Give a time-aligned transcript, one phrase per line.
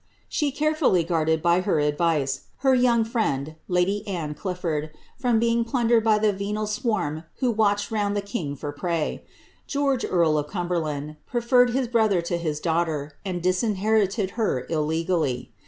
[0.27, 5.63] She carefully guarded, by her advice, her young friend, lady Anne Clif ford, from being
[5.63, 9.23] plundered by the venal swarm who watched round the king for prey.
[9.67, 15.51] George, earl of Cumberland, preferred his brother to his daughter, and disinherited her illegally.